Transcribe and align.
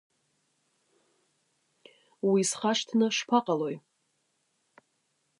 Уи 2.29 2.41
схашҭны 2.49 3.07
шԥаҟалои! 3.17 3.75